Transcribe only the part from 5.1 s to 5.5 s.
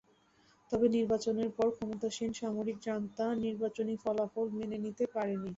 পারেনি।